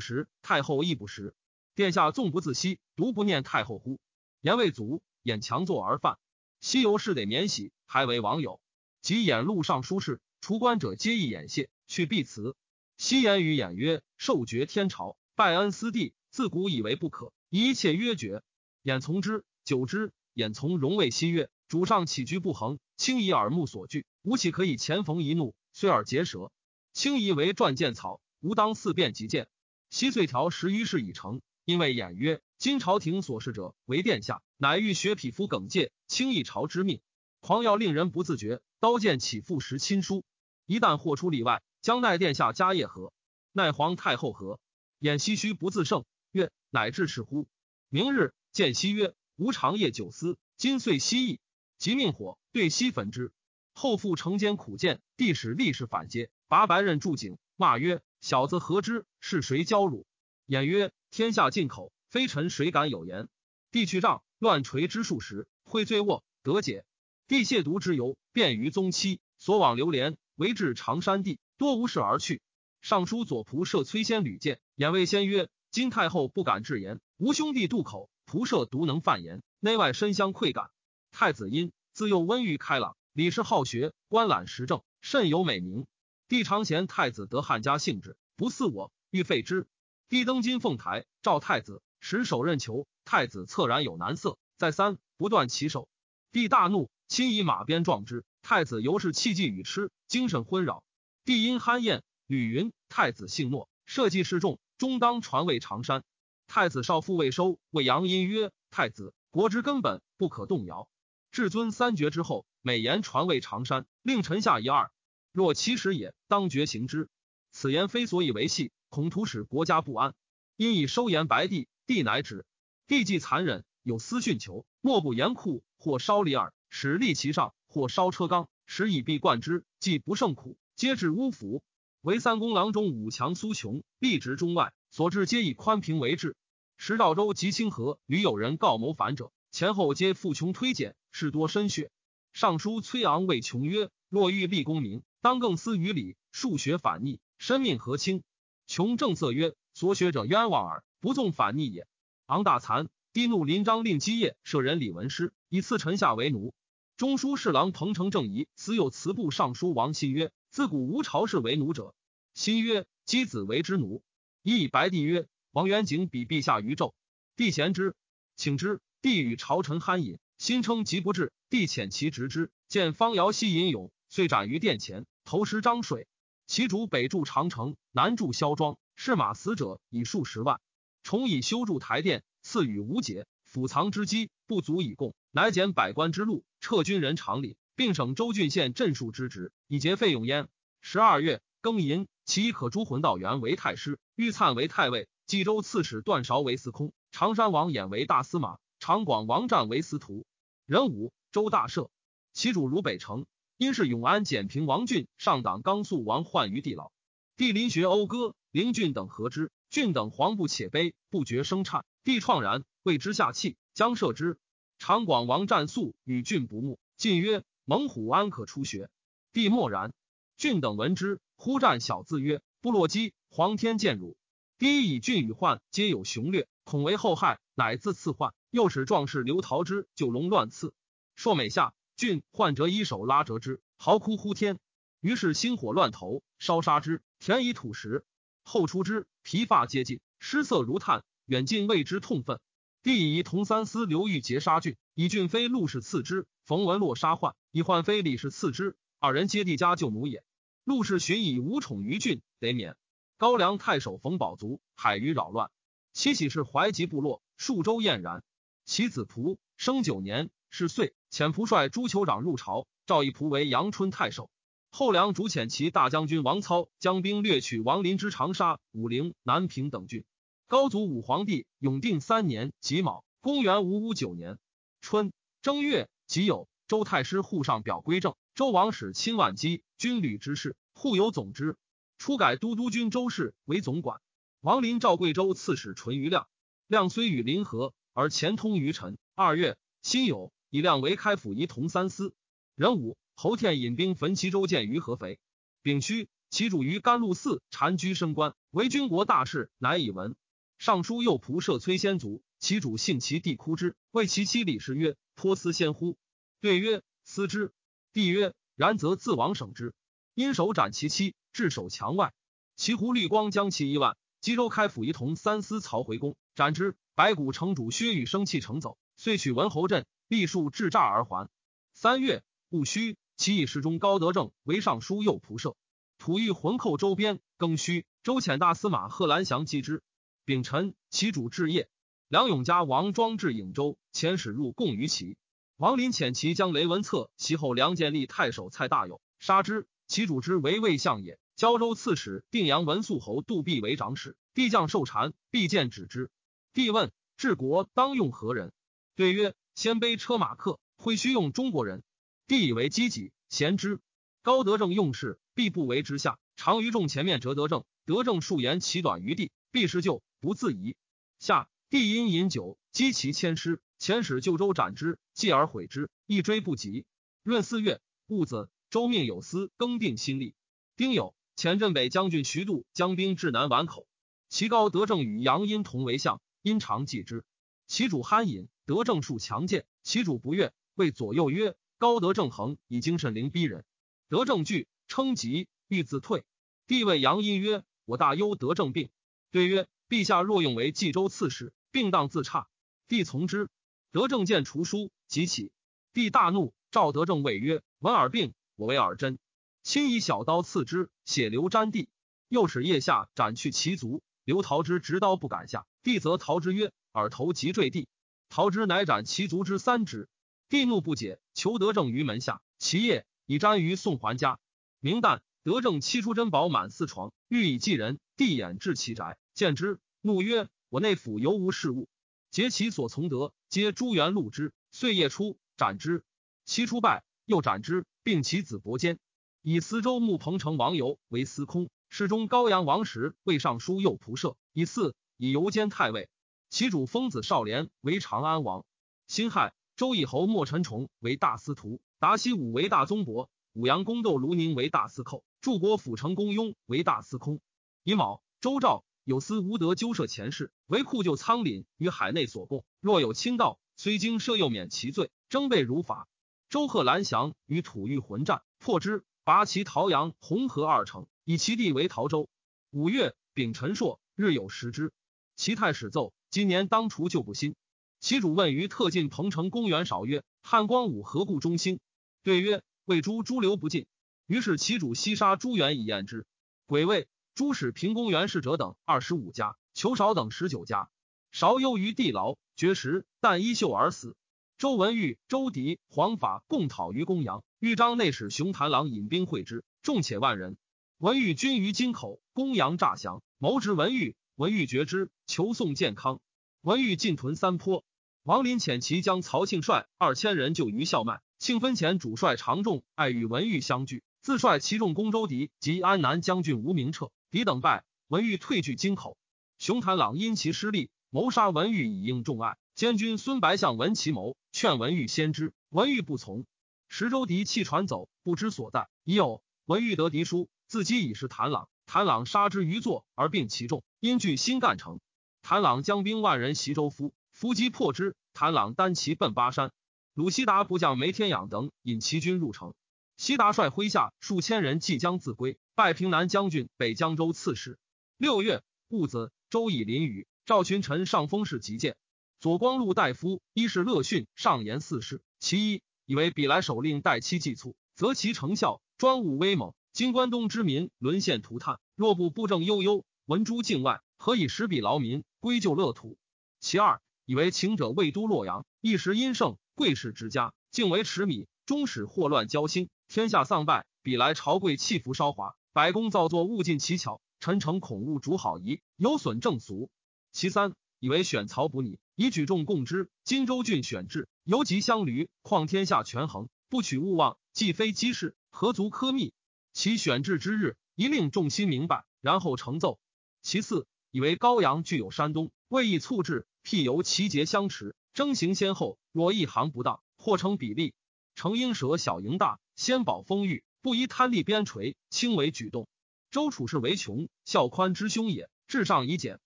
[0.00, 1.34] 识，太后亦不识。
[1.74, 3.98] 殿下纵不自惜，独不念太后乎？”
[4.40, 6.18] 言未足，眼强作而犯。
[6.60, 8.60] 西游是得免喜，还为网友，
[9.00, 10.20] 及眼路上书事。
[10.40, 12.54] 除官者皆以眼谢，去必辞。
[13.02, 18.44] 昔言于眼曰：“受爵天朝，拜恩私地，自古以为不可，一切曰绝。”
[18.84, 26.52] 眼从之，久之，眼从容谓西曰：“主上起居不恒，轻以耳目所惧，吾岂可以前逢一怒，虽耳结舌？
[26.92, 29.48] 轻夷为撰剑草，吾当四变即见。”
[29.90, 37.00] 西遂条十余事已成，因为眼曰：“今朝廷所事者为殿下，乃欲学匹夫耿介，轻易朝之命，
[37.40, 40.22] 狂要令人不自觉，刀剑岂复时亲疏？”
[40.66, 43.12] 一旦或出例外，将奈殿下家业何？
[43.50, 44.60] 奈皇太后何？
[45.00, 47.48] 演唏嘘不自胜，曰：“乃至赤乎？”
[47.90, 51.40] 明日见西曰：“吾长夜久思，今遂西意，
[51.78, 53.32] 即命火对西焚之。”
[53.74, 59.04] 后复成间苦谏，帝使力士反接，拔白刃铸井，骂曰：“小子何知？
[59.18, 60.06] 是谁教汝？”
[60.46, 63.28] 演曰：“天下进口，非臣谁敢有言？”
[63.72, 66.84] 帝去杖，乱锤之数十，会醉卧，得解。
[67.26, 70.16] 帝亵渎之由，便于宗期，所往流连。
[70.36, 72.40] 为至长山地，多无事而去。
[72.80, 80.70] 尚书左仆射崔仙屡见，言谓先曰：“今太后不敢置言，吾兄弟渡口，仆射独能犯言，内外深相愧感。”
[81.12, 85.86] 太子因自幼温裕开朗，理事好学，观览时政，甚有美名。
[86.26, 89.68] 帝常嫌太子得汉家性质，不似我，欲废之。
[90.08, 92.86] 帝登金凤台，召太子，使手刃球。
[93.04, 95.88] 太子恻然有难色，再三不断其手。
[96.32, 98.24] 帝大怒，亲以马鞭撞之。
[98.40, 100.82] 太子由是气悸与痴，精神昏扰。
[101.24, 106.02] 帝因酣宴，吕云太子姓诺，社稷示众，终当传位长山。
[106.48, 110.88] 太子少父未收，谓杨因曰：“太子国之根本，不可动摇。
[111.30, 114.90] 至尊三绝之后，美言传位长山，令臣下一二。
[115.30, 117.08] 若其实也，当绝行之。
[117.52, 120.14] 此言非所以为戏，恐徒使国家不安，
[120.56, 122.44] 因以收言白帝，帝乃止。
[122.88, 129.64] 帝既残忍，有私训求，莫不严酷，或烧离耳，使立其上；或烧车缸，使以必贯之。
[129.78, 131.62] 既不胜苦，皆至乌府。
[132.00, 136.34] 为三公郎中武强苏琼，立直中外，所至皆以宽平为治。
[136.76, 141.92] 时赵州及清河屡有人告谋反者，前后皆负穷推荐，事多深血。
[142.32, 148.24] 尚书崔昂谓琼曰：“若欲立功名，当更思于礼，数学反逆，身命何轻？”
[148.66, 151.86] 琼正色曰：“所学者冤枉耳，不纵反逆也。”
[152.26, 156.52] 昂大惭，低怒临章令基业舍人李文师，以赐臣下为奴。
[156.96, 161.94] 中书侍郎彭城正仪此有辞部尚书王信曰：“自古无朝氏为奴者。”
[162.34, 164.02] 新曰：“箕子为之奴。”
[164.44, 166.92] 以白帝曰：“王元景比陛下于纣，
[167.36, 167.96] 帝贤之，
[168.36, 168.80] 请之。
[169.00, 176.06] 帝与朝臣酣饮，心称疾不至，帝遣其执之，见方尧兮吟咏，遂斩于殿前，投石漳水。
[176.46, 180.60] 其主北筑长城，南筑萧庄，士马死者以数十万。
[181.02, 190.48] 重以修筑台殿，赐予无解，府藏之机不足以供，乃减百官之禄，撤军人常礼，并省州郡县镇戍之职，以节费用焉。
[190.80, 200.24] 十二月庚寅，其可诸魂道元为太师，玉粲为太尉，冀州刺史段韶为司空，常山王衍为大司马，长广王战为司徒。
[200.66, 201.88] 壬午，周大赦，
[202.32, 206.90] 其主如北城，因是永安简平王俊上党刚肃王患于地牢，
[207.36, 209.50] 帝临学讴歌，灵俊等合之。
[209.70, 211.86] 郡等惶不且悲，不觉生颤。
[212.04, 214.38] 帝怆然，谓之下气，将赦之。
[214.78, 218.90] 长广王战肃与郡不睦，进曰：“猛虎安可出学？”
[219.32, 219.92] 帝默然。
[220.36, 224.16] 郡等闻之，呼战小字曰：“部落基，皇天见汝。”
[224.58, 228.32] 第一以郡与患皆有雄略，恐为后害，乃自赐患。
[228.50, 230.74] 又使壮士刘桃之就龙乱刺。
[231.16, 234.58] 朔美下，郡患者一手拉折之，嚎哭呼天。
[235.00, 238.04] 于是心火乱投，烧杀之，填以土石。
[238.44, 241.04] 后出之，皮发皆尽，失色如炭。
[241.26, 242.40] 远近为之痛愤。
[242.82, 248.76] 帝以同三司刘裕劫杀郡，以郡非陆氏赐之；冯文洛杀患，以患非李氏赐之。
[248.98, 250.24] 二人皆帝家舅母也。
[250.64, 252.74] 陆氏寻以无宠于郡，得免。
[253.18, 255.52] 高梁太守冯宝卒，海虞扰乱。
[255.92, 258.24] 其喜是怀集部落，数州晏然。
[258.64, 264.28] 其子仆生九年，是岁，遣仆率诸酋长入朝，赵义仆为阳春太守。
[264.70, 270.04] 后梁主遣其大将军王操将兵掠取王林之长沙、武陵、南平等郡。
[270.52, 274.38] 高祖武皇帝永定三年己卯，公元五五九年
[274.82, 275.10] 春
[275.40, 278.14] 正月己酉，周太师户上表归政。
[278.34, 281.56] 周王使亲万机军旅之事，户有总之。
[281.96, 284.02] 初改都督军周氏为总管。
[284.42, 286.28] 王林召贵州刺史淳于亮，
[286.66, 288.98] 亮虽与林和，而前通于臣。
[289.14, 292.12] 二月辛酉，以亮为开府仪同三司。
[292.56, 292.98] 壬午。
[293.14, 295.18] 侯天引兵焚齐州建于合肥。
[295.62, 300.14] 丙戌，其主于甘露寺禅居升官，为军国大事，乃以闻。
[300.64, 305.98] 尚书右仆射崔先祖，其主信其弟哭之，谓其妻李氏曰：“颇思先乎？”
[306.40, 307.52] 对曰：“思之。”
[307.92, 309.74] 帝曰：“然则自王省之。”
[310.14, 312.14] 因手斩其妻，置守墙外。
[312.54, 313.96] 其胡绿光将其一万。
[314.20, 316.76] 吉州开府仪同三司曹回宫，斩之。
[316.94, 321.28] 白骨城主薛玉生气乘走，遂取文侯镇，立树至诈而还。
[321.72, 322.96] 三月戊戌。
[323.16, 325.56] 其以侍中高德正为尚书右仆射，
[325.98, 327.18] 吐欲浑寇周边。
[327.36, 329.82] 庚戌，周遣大司马贺兰祥击之。
[330.24, 331.68] 丙辰，其主置业。
[332.06, 335.16] 梁永嘉王庄至颍州，遣使入贡于齐。
[335.56, 339.66] 王林遣其将雷文策其后梁建立太守蔡大友，杀之。
[339.88, 341.18] 其主之为魏相也。
[341.34, 344.16] 交州刺史定阳文肃侯杜弼为长史。
[344.32, 346.10] 帝将受禅，必见止之。
[346.52, 348.52] 帝问治国当用何人？
[348.94, 351.82] 对曰：鲜卑车马客，会须用中国人。
[352.26, 353.80] 帝以为积己贤之，
[354.22, 356.18] 高德正用事，必不为之下。
[356.36, 360.76] 常于众前面折德正，德正数言其短于地，必是就不自疑。
[361.18, 366.86] 下帝因饮酒，击其千师，遣使救州斩之，继而毁之，一追不及。
[367.24, 370.36] 闰四月戊子，周命有司更定新历。
[370.76, 373.88] 丁酉，前镇北将军徐度将兵至南宛口，
[374.28, 377.24] 其高德正与杨殷同为相，殷常记之。
[377.66, 381.56] 其主酣饮，德正数强健，其主不悦，谓左右曰。
[381.78, 383.64] 高德正恒以精神凌逼人，
[384.08, 386.24] 德正惧称疾，欲自退。
[386.68, 388.88] 帝谓杨殷曰：“我大忧德正病。”
[389.32, 392.48] 对曰：“陛下若用为冀州刺史，病当自差。”
[392.88, 393.50] 帝从之。
[393.90, 395.52] 德正见厨书，即起。
[395.92, 399.18] 帝大怒，召德正谓曰：“闻耳病，我为耳针。”
[399.62, 401.90] 亲以小刀刺之，血流沾地。
[402.30, 404.02] 又使腋下斩去其足。
[404.24, 407.86] 刘陶之执刀不敢下，帝则陶之曰：“耳头即坠地。”
[408.30, 410.08] 陶之乃斩其足之三指。
[410.48, 412.40] 帝怒不解，求德正于门下。
[412.58, 414.38] 其夜以瞻于宋桓家。
[414.80, 418.00] 明旦，德正七出珍宝满四床，欲以继人。
[418.16, 421.88] 帝眼至其宅，见之，怒曰：“我内府犹无事务。”
[422.30, 424.52] 结其所从德，皆朱元禄之。
[424.70, 426.04] 岁夜出，斩之。
[426.44, 428.98] 其出败，又斩之，并其子伯坚。
[429.42, 434.36] 以司州牧彭城王游为司空，侍中高阳王时为尚书右仆射。
[434.52, 436.08] 以四以游兼太尉。
[436.50, 438.64] 其主封子少年为长安王。
[439.06, 447.40] 辛亥，周以侯莫陈崇为大司徒，达西武为大宗伯，武阳宫窦卢宁为大司寇，柱国府城公雍为大司空。
[447.82, 452.64] 乙卯，周赵有司无德纠涉前事，为库救仓廪于海内所供。
[452.80, 456.08] 若有轻盗，虽经赦，又免其罪，征备如法。
[456.48, 462.28] 周贺兰祥与吐欲混战，破之，拔其陶阳、红河二城，以其地为陶州。
[462.70, 464.92] 五月，丙辰朔，日有食之。
[465.34, 467.56] 其太史奏：今年当除旧不新。
[467.98, 471.80] 其主问于特进彭城公园少曰：汉光武何故中兴？
[472.22, 473.86] 对曰：魏诸诸流不尽。
[474.26, 476.24] 于是其主西杀朱元以验之。
[476.66, 477.08] 癸未。
[477.34, 480.90] 诸使平公元侍者等二十五家，裘少等十九家。
[481.30, 484.16] 韶忧于地牢，绝食，但衣袖而死。
[484.58, 490.58] 周文玉、周迪、黄法共讨于公阳，豫章内史熊谭郎引兵会之，众且万人。
[490.98, 496.20] 文玉军于京口，公阳诈降，谋执文玉，文玉绝之，求送健康。
[496.60, 497.82] 文玉进屯三坡。
[498.24, 507.10] 王林遣其将曹庆率二千人救于校麦，庆分前主帅常仲爱与文玉相聚，自率其众攻周迪及安南将军吴明彻。
[507.32, 509.16] 敌等败，文玉退据京口。
[509.56, 512.58] 熊谭朗因其失利，谋杀文玉以应众爱。
[512.74, 516.44] 监军孙白向闻其谋，劝文玉先之，文玉不从。
[516.90, 518.90] 石州敌弃船走，不知所在。
[519.02, 521.70] 已有文玉得敌书，自击已是谭朗。
[521.86, 525.00] 谭朗杀之于座，而并其众，因据新干城。
[525.40, 528.14] 谭朗将兵万人袭周夫，伏击破之。
[528.34, 529.72] 谭朗单骑奔巴山。
[530.12, 532.74] 鲁西达部将梅天养等引其军入城。
[533.16, 535.56] 西达率麾下数千人即将自归。
[535.74, 537.78] 拜平南将军、北江州刺史。
[538.18, 540.26] 六月戊子，周以淋雨。
[540.44, 541.96] 赵群臣上封事极谏。
[542.40, 545.22] 左光禄大夫一是乐训上言四事。
[545.38, 549.72] 其一，以为彼来首令待期计促，则其成效专务威猛。
[549.94, 556.18] 今关东之民沦陷涂炭，若不布政悠悠，闻诸境外，何以使彼劳民归就乐土？
[556.60, 563.86] 其二，以为秦者魏都洛阳，一时殷盛，贵士之家，竟为持米，终使祸乱交心，天下丧败。
[564.02, 565.54] 彼来朝贵弃服稍华。
[565.74, 567.22] 百工造作，物尽其巧。
[567.40, 569.90] 臣诚恐误主好仪，有损正俗。
[570.30, 573.10] 其三，以为选曹补拟，以举众共之。
[573.24, 579.32] 荆州郡选制，犹及相驴，况天下权衡，不取勿忘，既非机事，何足苛密？
[579.72, 583.00] 其选制之日，一令众心明白，然后成奏。
[583.40, 588.98] 其四，以为高阳具有山东，未易促制，辟由其节相持，征行先后。
[589.10, 590.92] 若一行不当，或成比例。
[591.34, 593.64] 成应舍小赢大，先保丰裕。
[593.82, 595.88] 不宜贪利边陲，轻为举动。
[596.30, 598.48] 周楚氏为穷，孝宽之兄也。
[598.68, 599.40] 至上以简，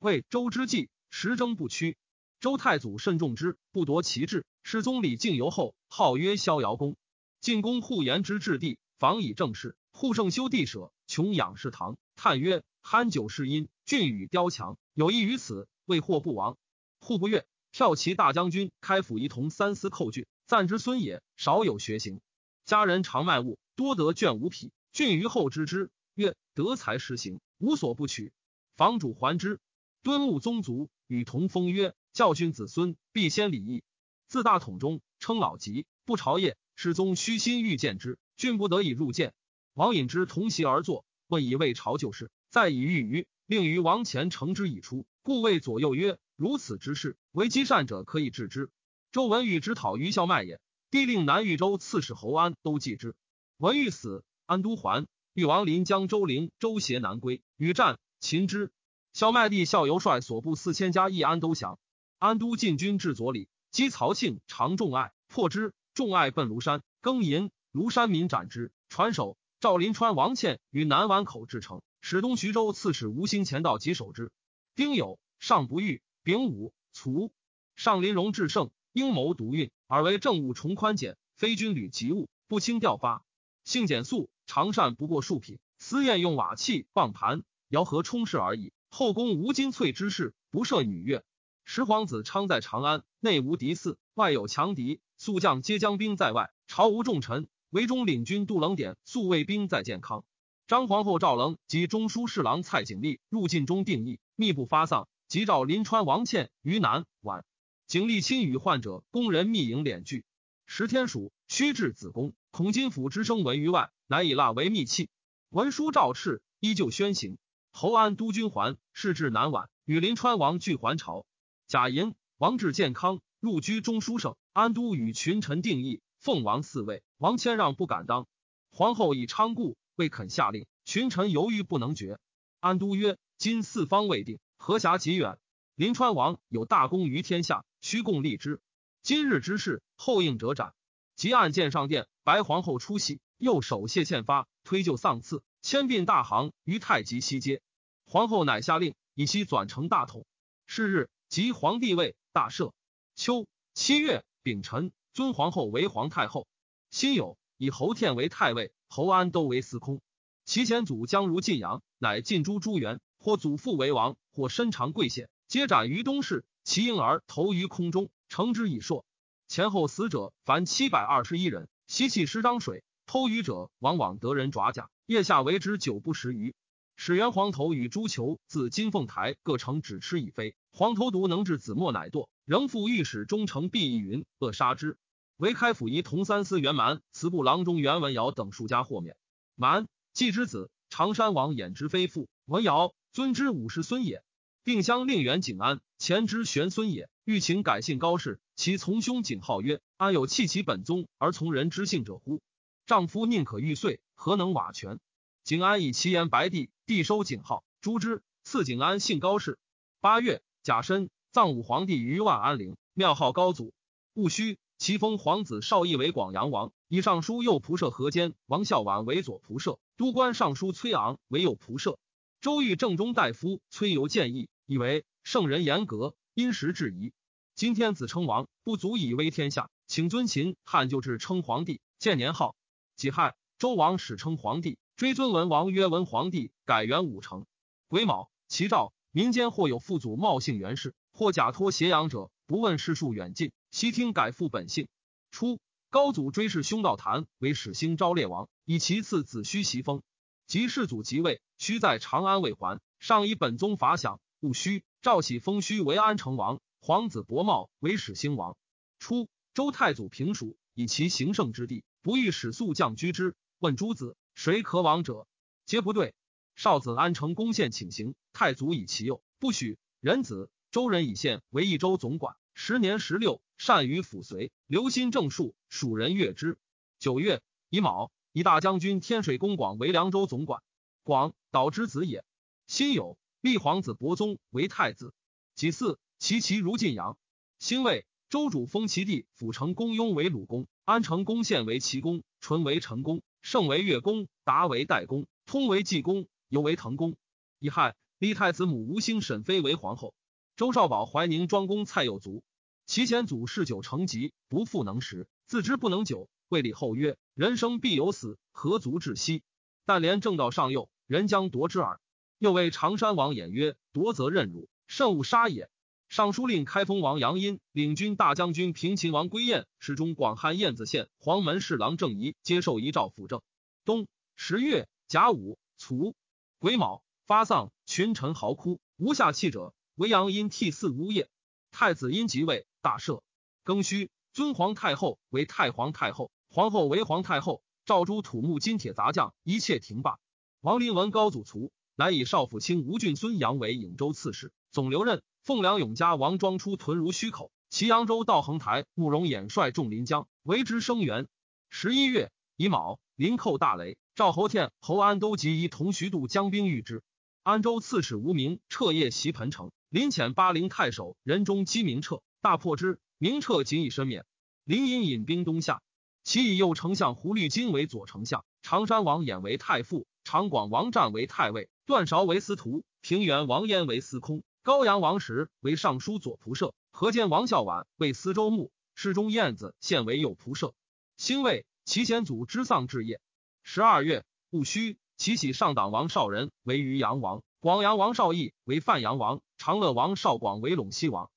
[0.00, 1.96] 为周之计，时争不屈。
[2.40, 4.44] 周太祖慎重之，不夺其志。
[4.64, 6.96] 世宗李靖由后，号曰逍遥公。
[7.40, 9.76] 进宫护言之治地，防以正事。
[9.92, 11.96] 护圣修地舍，穷养士堂。
[12.16, 16.58] 叹曰：酣酒是因，俊与雕强，有益于此，为祸不亡。
[16.98, 21.22] 护不悦，骠骑大将军，开府仪同三司寇郡，赞之孙也。
[21.36, 22.20] 少有学行，
[22.64, 23.60] 家人常卖物。
[23.74, 28.32] 多得卷五匹，郡于后知之，曰：“德才施行，无所不取。”
[28.76, 29.60] 房主还之。
[30.02, 33.82] 敦睦宗族，与同封曰：“教训子孙，必先礼义。”
[34.28, 36.54] 自大统中，称老疾，不朝谒。
[36.74, 39.34] 世宗虚心欲见之，郡不得已入见。
[39.74, 48.70] 王引之同席而坐，问以未朝旧事，再以御于令于王前承之以出，故谓左右曰：“如此之事，为积善者可以治之。”
[49.12, 53.14] 周文玉之讨于孝麦也，帝令南豫州刺史侯安都记之。
[53.62, 55.06] 文玉死，安都还。
[55.34, 58.72] 豫王临江周陵，周协南归，与战，擒之。
[59.12, 61.78] 萧麦帝孝游率所部四千家邑安都降。
[62.18, 65.74] 安都进军至左里，击曹庆，常众爱，破之。
[65.94, 67.52] 众爱奔庐山，更淫。
[67.72, 68.72] 庐山民斩之。
[68.88, 69.36] 传首。
[69.60, 74.32] 赵临川王倩于南宛口至城，使东徐州刺史吴兴前道及守之。
[74.74, 76.02] 丁酉，上不遇。
[76.24, 77.32] 丙午，卒。
[77.76, 83.22] 上临荣至盛，阴谋独运，而为政务重宽简，非军旅急务，不轻调发。
[83.64, 85.58] 性简素，常善不过数品。
[85.78, 88.72] 私宴用瓦器、棒盘、肴盒充饰而已。
[88.88, 91.24] 后宫无金翠之事，不设女乐。
[91.64, 97.48] 十皇子昌在长安，内无敌肆，外有强敌，速将皆将兵在外，朝无重臣。
[97.70, 100.24] 唯中领军杜冷典宿卫兵在健康。
[100.66, 105.08] 张皇后赵冷及中书侍郎蔡景历入晋中定义，密不发丧。
[105.26, 107.46] 即召临川王倩于南晚。
[107.86, 110.26] 景历亲与患者，宫人密营敛具。
[110.66, 112.34] 十天暑，须至子宫。
[112.52, 115.08] 孔金府之声闻于外，乃以蜡为密器。
[115.48, 117.38] 文书诏敕，依旧宣行。
[117.70, 121.24] 侯安都军还，事至南宛，与临川王俱还朝。
[121.66, 124.36] 贾寅，王至健康，入居中书省。
[124.52, 127.02] 安都与群臣定议，奉王嗣位。
[127.16, 128.26] 王谦让不敢当。
[128.70, 130.66] 皇后以昌故，未肯下令。
[130.84, 132.18] 群臣犹豫不能决。
[132.60, 135.38] 安都曰：“今四方未定，何暇及远？
[135.74, 138.60] 临川王有大功于天下，须共立之。
[139.02, 140.74] 今日之事，后应者斩。”
[141.22, 147.62] 即案见上殿，白皇后出席，又手谢欠发，推就丧赐，迁并大行于太极西街。
[148.06, 150.26] 皇后乃下令，以西转成大统。
[150.66, 152.72] 是日，即皇帝位，大赦。
[153.14, 156.48] 秋七月丙辰，尊皇后为皇太后。
[156.90, 160.00] 辛酉，以侯天为太尉，侯安都为司空。
[160.44, 166.44] 其前祖将如晋阳，乃晋诸朱元，或祖父为王，或身长贵显，皆斩于东市。
[166.64, 169.04] 其婴儿投于空中，成之以硕。
[169.52, 176.54] 前后死者凡七百二十一人，吸气十张水，偷鱼者往往得人爪甲，腋下为之久不食鱼。
[176.96, 184.96] 始元黄头与朱球自金凤台各成只吃已飞，黄头毒能治子墨乃堕，仍复御史忠诚毕义云扼杀之。
[185.36, 189.18] 唯开府仪同三司元蛮祠部郎中袁文尧等数家豁免。
[189.54, 194.24] 蛮季之子常山王衍之非父，文尧尊之五世孙也，
[194.64, 197.08] 并相令元景安前之玄孙也。
[197.24, 202.40] 欲请改姓高氏，其从兄景号曰：“安有弃其本宗而从人之姓者乎？
[202.84, 204.98] 丈夫宁可玉碎，何能瓦全？”
[205.44, 208.22] 景安以其言白帝，帝收景号，诛之。
[208.42, 209.56] 赐景安姓高氏。
[210.00, 213.72] 八月，甲申，葬武皇帝于万安陵，庙号高祖。
[214.14, 222.00] 戊戌，其封皇子少义为广阳王，以尚书右仆射何坚、王孝婉为左仆射，都官尚书崔昂为右仆射。
[222.40, 226.14] 周瑜正中大夫崔游建议，以为圣人严格。
[226.34, 227.12] 因时制宜，
[227.54, 232.56] 今天子称王，不足以威天下，请尊秦汉旧制称皇帝，建年号。
[232.96, 237.44] 己亥，周王始称皇帝，追尊文王曰文皇帝，改元武成。
[237.86, 244.88] 癸卯，其诏民间或有父祖冒姓袁氏，或假托斜阳者，不问世数远近，悉听改父本姓。
[245.30, 245.60] 初，
[245.90, 250.02] 高祖追谥兄道谭为始兴昭烈王，以其次子胥袭封。
[250.46, 254.18] 及世祖即位，须在长安未还，上以本宗法享。
[254.42, 254.82] 戊戌。
[255.02, 258.56] 赵喜封胥为安成王，皇子伯茂为始兴王。
[258.98, 263.36] 初，周太祖平蜀，以其行胜之地，不欲使速将居之。
[263.60, 265.28] 问诸子，谁可往者？
[265.64, 266.14] 皆不对。
[266.56, 269.78] 少子安成攻陷请行，太祖以其右，不许。
[270.00, 276.58] 仁子周人以县为益州总管，时年十六，善于辅随，留心政术，蜀人悦之。
[276.98, 280.62] 九月乙卯，以大将军天水公广为凉州总管。
[281.04, 282.24] 广导之子也。
[282.66, 283.16] 辛酉。
[283.42, 285.12] 立皇子伯宗为太子，
[285.56, 287.18] 己巳，其其如晋阳。
[287.58, 297.16] 辛未，周主封其弟辅成公雍为鲁公，安成公献为齐公，淳为成公，盛为越公，达为代公，通为济公，尤为滕公。
[297.58, 300.14] 乙亥，立太子母吴兴沈妃为皇后。
[300.54, 302.44] 周少保怀宁庄公蔡有卒，
[302.86, 309.42] 其前祖嗜酒成疾，不复能食，自知不能久，谓礼后曰：“人生必有死，何足至息？
[309.84, 311.98] 但连正道上幼，人将夺之耳。”
[312.42, 315.70] 又为常山王偃曰：“夺则任辱，甚勿杀也。”
[316.10, 323.42] 尚书令开封王杨殷领军大将军平秦王归燕，始中广汉燕子县黄门侍郎郑仪接受遗诏辅政。
[323.84, 326.16] 冬十月甲午卒，
[326.58, 329.72] 癸卯发丧，群臣嚎哭，无下气者。
[329.94, 331.28] 唯杨殷替祀呜咽。
[331.70, 333.22] 太子因即位，大赦。
[333.64, 337.62] 庚戌，尊皇太后为太皇太后，皇后为皇太后。
[337.84, 340.18] 诏诸土木金铁杂将一切停罢。
[340.60, 341.70] 王林闻高祖卒。
[342.02, 345.22] 乃以少府卿吴郡孙杨为颍州刺史，总留任。
[345.44, 351.28] 奉梁永嘉王庄出屯如虚口，齐扬州到横台，慕容衍率众临江，为之声援。
[351.70, 357.04] 十一月乙卯，临寇大雷，赵侯天、侯安都及一同徐渡江兵御之。
[357.44, 362.98] 安州刺史吴明彻夜袭彭城，临遣巴陵太守任中击明彻，大破之。
[363.16, 364.26] 明彻仅以身免。
[364.64, 365.82] 林隐引兵东下，
[366.24, 371.68] 其以右丞相胡律金为左丞相，常山王衍为太傅，常广王战为太尉。
[371.84, 380.74] 段韶为司徒，平原王焉为司空，高阳王时为尚书左仆射，河间王孝婉为司州牧，侍中燕子现为右仆射。
[381.16, 383.20] 兴魏，齐贤祖之丧之业。
[383.64, 391.32] 十二月戊戌，齐喜上党王少仁为渔阳王，广阳王少义为范阳王，长乐王少广为陇西王。